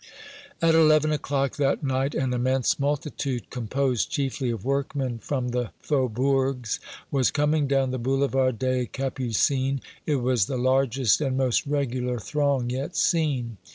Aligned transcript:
At 0.63 0.73
eleven 0.73 1.11
o'clock 1.11 1.57
that 1.57 1.83
night 1.83 2.15
an 2.15 2.33
immense 2.33 2.79
multitude, 2.79 3.51
composed 3.51 4.09
chiefly 4.09 4.49
of 4.49 4.65
workmen 4.65 5.19
from 5.19 5.49
the 5.49 5.69
faubourgs, 5.79 6.79
was 7.11 7.29
coming 7.29 7.67
down 7.67 7.91
the 7.91 7.99
Boulevard 7.99 8.57
des 8.57 8.87
Capucines. 8.87 9.79
It 10.07 10.15
was 10.15 10.47
the 10.47 10.57
largest 10.57 11.21
and 11.21 11.37
most 11.37 11.67
regular 11.67 12.17
throng 12.17 12.71
yet 12.71 12.95
seen. 12.97 13.57